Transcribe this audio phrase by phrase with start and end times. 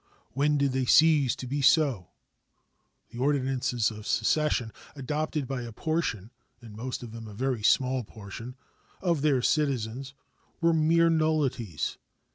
[0.33, 2.07] When did they cease to be so?
[3.11, 8.03] The "ordinances of secession" adopted by a portion (in most of them a very small
[8.03, 8.55] portion)
[8.99, 10.15] of their citizens
[10.59, 11.99] were mere nullities.